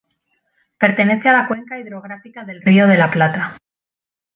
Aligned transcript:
Pertenece 0.79 1.29
a 1.29 1.33
la 1.33 1.47
cuenca 1.47 1.77
hidrográfica 1.77 2.43
del 2.43 2.63
Río 2.63 2.87
de 2.87 2.97
la 2.97 3.11
Plata. 3.11 3.55